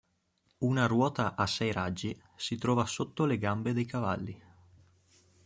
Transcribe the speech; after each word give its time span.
Una 0.69 0.87
ruota 0.87 1.35
a 1.35 1.45
sei 1.45 1.71
raggi 1.71 2.19
si 2.35 2.57
trova 2.57 2.85
sotto 2.87 3.25
le 3.27 3.37
gambe 3.37 3.71
dei 3.71 3.85
cavalli. 3.85 4.43